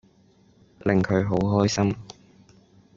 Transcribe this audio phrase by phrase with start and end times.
[0.79, 1.95] 令佢好開心